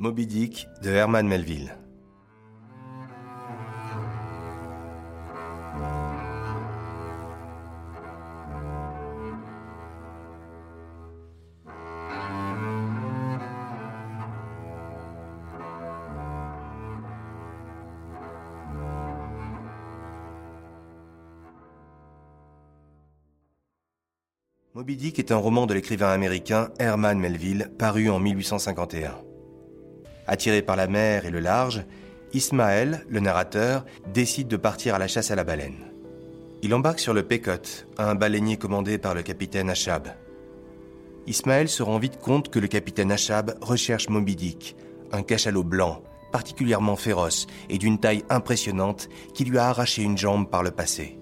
[0.00, 1.76] Moby Dick de Herman Melville.
[24.74, 29.27] Moby Dick est un roman de l'écrivain américain Herman Melville, paru en 1851.
[30.28, 31.84] Attiré par la mer et le large,
[32.34, 35.90] Ismaël, le narrateur, décide de partir à la chasse à la baleine.
[36.62, 40.08] Il embarque sur le Pécote, un baleinier commandé par le capitaine Achab.
[41.26, 44.76] Ismaël se rend vite compte que le capitaine Achab recherche Moby Dick,
[45.12, 50.50] un cachalot blanc, particulièrement féroce et d'une taille impressionnante qui lui a arraché une jambe
[50.50, 51.18] par le passé.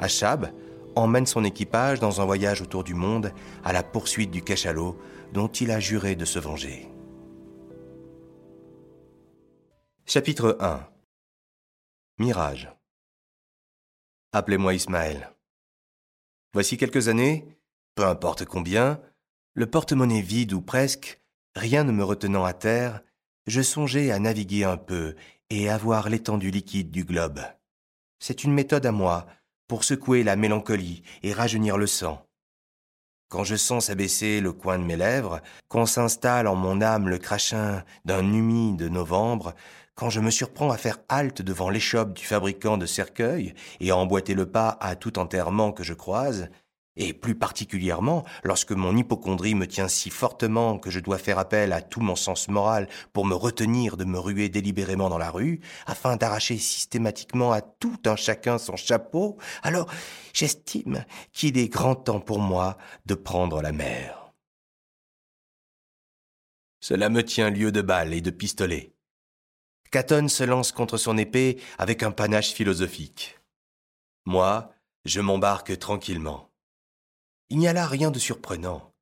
[0.00, 0.50] Achab,
[0.96, 3.32] emmène son équipage dans un voyage autour du monde
[3.62, 4.96] à la poursuite du cachalot
[5.32, 6.88] dont il a juré de se venger.
[10.14, 10.86] Chapitre 1
[12.20, 12.70] Mirage
[14.32, 15.34] Appelez-moi Ismaël.
[16.52, 17.58] Voici quelques années,
[17.96, 19.00] peu importe combien,
[19.54, 21.20] le porte-monnaie vide ou presque,
[21.56, 23.02] rien ne me retenant à terre,
[23.48, 25.16] je songeais à naviguer un peu
[25.50, 27.40] et à voir l'étendue liquide du globe.
[28.20, 29.26] C'est une méthode à moi,
[29.66, 32.24] pour secouer la mélancolie et rajeunir le sang.
[33.30, 37.18] Quand je sens s'abaisser le coin de mes lèvres, quand s'installe en mon âme le
[37.18, 39.56] crachin d'un humide novembre,
[39.94, 43.96] quand je me surprends à faire halte devant l'échoppe du fabricant de cercueils et à
[43.96, 46.48] emboîter le pas à tout enterrement que je croise,
[46.96, 51.72] et plus particulièrement lorsque mon hypochondrie me tient si fortement que je dois faire appel
[51.72, 55.60] à tout mon sens moral pour me retenir de me ruer délibérément dans la rue,
[55.86, 59.90] afin d'arracher systématiquement à tout un chacun son chapeau, alors
[60.32, 64.32] j'estime qu'il est grand temps pour moi de prendre la mer.
[66.80, 68.93] Cela me tient lieu de balles et de pistolets.
[69.94, 73.38] Caton se lance contre son épée avec un panache philosophique.
[74.26, 74.74] Moi,
[75.04, 76.50] je m'embarque tranquillement.
[77.48, 78.92] Il n'y a là rien de surprenant.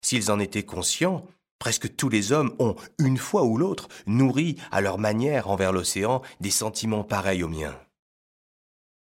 [0.00, 1.26] S'ils en étaient conscients,
[1.58, 6.22] presque tous les hommes ont, une fois ou l'autre, nourri à leur manière envers l'océan
[6.40, 7.78] des sentiments pareils aux miens.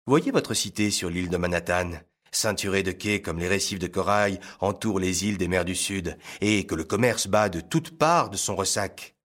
[0.07, 1.91] Voyez votre cité sur l'île de Manhattan,
[2.31, 6.17] ceinturée de quais comme les récifs de corail entourent les îles des mers du Sud,
[6.39, 9.17] et que le commerce bat de toutes parts de son ressac.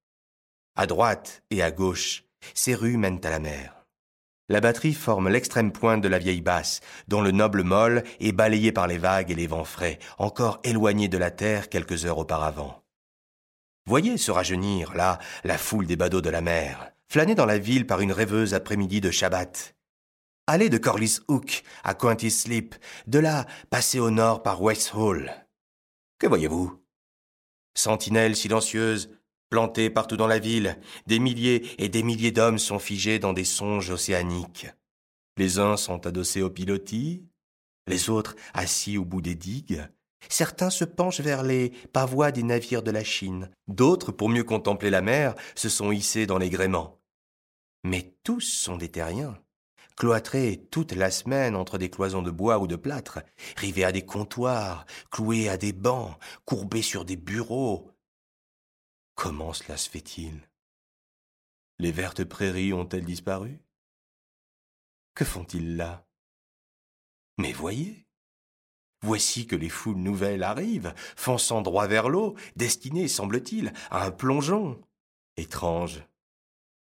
[0.77, 3.87] À droite et à gauche, ces rues mènent à la mer.
[4.49, 8.73] La batterie forme l'extrême pointe de la vieille basse, dont le noble môle est balayé
[8.73, 12.85] par les vagues et les vents frais, encore éloigné de la terre quelques heures auparavant.
[13.87, 17.87] Voyez se rajeunir, là, la foule des badauds de la mer, flâner dans la ville
[17.87, 19.75] par une rêveuse après-midi de Shabbat.
[20.47, 22.75] Allez de Corliss Hook à Quinty Sleep,
[23.07, 25.33] de là passer au nord par West Hall.
[26.19, 26.81] Que voyez-vous?
[27.75, 29.11] Sentinelles silencieuses,
[29.49, 30.77] Plantés partout dans la ville,
[31.07, 34.67] des milliers et des milliers d'hommes sont figés dans des songes océaniques.
[35.37, 37.25] Les uns sont adossés au pilotis,
[37.87, 39.87] les autres assis au bout des digues.
[40.29, 44.91] Certains se penchent vers les pavois des navires de la Chine, d'autres, pour mieux contempler
[44.91, 46.99] la mer, se sont hissés dans les gréements.
[47.85, 49.39] Mais tous sont des terriens,
[49.97, 53.21] cloîtrés toute la semaine entre des cloisons de bois ou de plâtre,
[53.57, 57.93] rivés à des comptoirs, cloués à des bancs, courbés sur des bureaux,
[59.17, 60.47] Comment cela se fait-il?
[61.79, 63.59] Les vertes prairies ont-elles disparu?
[65.15, 66.07] Que font-ils là?
[67.39, 68.07] Mais voyez
[69.03, 74.83] Voici que les foules nouvelles arrivent, fonçant droit vers l'eau, destinées, semble-t-il, à un plongeon.
[75.39, 76.03] Étrange.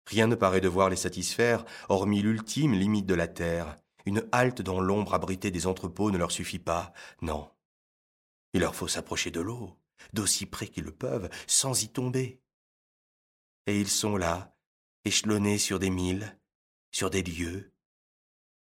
[0.05, 3.77] Rien ne paraît devoir les satisfaire, hormis l'ultime limite de la terre.
[4.05, 6.91] Une halte dont l'ombre abritée des entrepôts ne leur suffit pas.
[7.21, 7.49] Non.
[8.53, 9.79] Il leur faut s'approcher de l'eau
[10.13, 12.41] d'aussi près qu'ils le peuvent, sans y tomber.
[13.67, 14.55] Et ils sont là,
[15.05, 16.37] échelonnés sur des milles,
[16.91, 17.73] sur des lieux,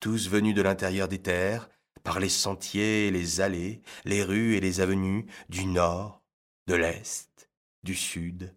[0.01, 1.69] tous venus de l'intérieur des terres,
[2.03, 6.23] par les sentiers les allées, les rues et les avenues, du nord,
[6.67, 7.51] de l'est,
[7.83, 8.57] du sud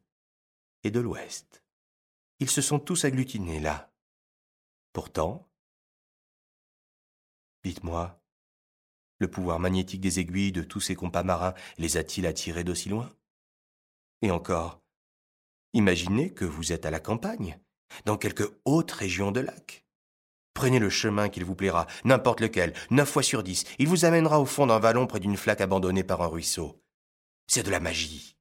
[0.83, 1.63] et de l'ouest.
[2.39, 3.91] Ils se sont tous agglutinés là.
[4.93, 5.49] Pourtant,
[7.63, 8.18] dites-moi,
[9.19, 13.09] le pouvoir magnétique des aiguilles de tous ces compas marins les a-t-il attirés d'aussi loin?
[14.21, 14.81] Et encore,
[15.73, 17.59] imaginez que vous êtes à la campagne,
[18.05, 19.85] dans quelque haute région de lac.
[20.53, 24.41] Prenez le chemin qu'il vous plaira, n'importe lequel, neuf fois sur dix, il vous amènera
[24.41, 26.81] au fond d'un vallon près d'une flaque abandonnée par un ruisseau.
[27.47, 28.35] C'est de la magie.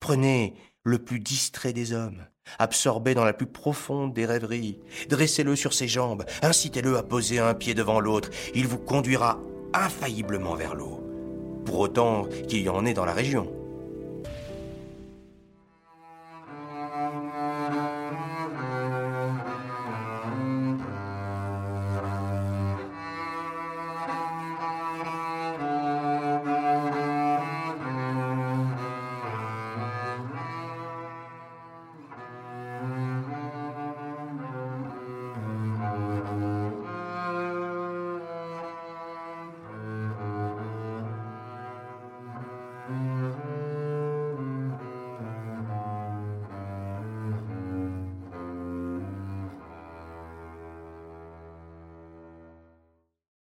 [0.00, 2.26] Prenez le plus distrait des hommes,
[2.58, 7.54] absorbé dans la plus profonde des rêveries, dressez-le sur ses jambes, incitez-le à poser un
[7.54, 9.40] pied devant l'autre, il vous conduira
[9.74, 11.00] infailliblement vers l'eau,
[11.66, 13.63] pour autant qu'il y en ait dans la région.